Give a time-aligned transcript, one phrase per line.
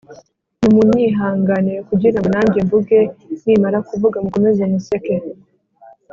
[0.59, 2.99] nimunyihanganire kugira ngo nanjye mvuge,
[3.43, 5.15] nimara kuvuga mukomeze museke